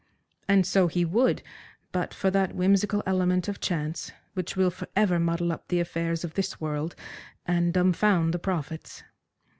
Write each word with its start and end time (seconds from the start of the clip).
And 0.47 0.65
so 0.65 0.87
he 0.87 1.05
would 1.05 1.43
but 1.91 2.11
for 2.11 2.31
that 2.31 2.55
whimsical 2.55 3.03
element 3.05 3.47
of 3.47 3.59
chance, 3.59 4.11
which 4.33 4.55
will 4.55 4.71
for 4.71 4.87
ever 4.95 5.19
muddle 5.19 5.51
up 5.51 5.67
the 5.67 5.79
affairs 5.79 6.23
of 6.23 6.33
this 6.33 6.59
world 6.59 6.95
and 7.45 7.71
dumbfound 7.71 8.31
the 8.31 8.39
prophets. 8.39 9.03